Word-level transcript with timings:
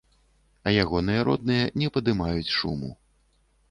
А 0.65 0.73
ягоныя 0.85 1.27
родныя 1.29 1.69
не 1.83 1.93
падымаюць 1.99 2.53
шуму. 2.59 2.95